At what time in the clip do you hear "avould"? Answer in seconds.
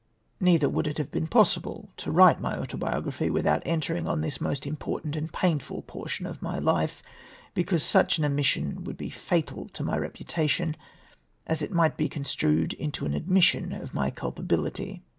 8.81-8.97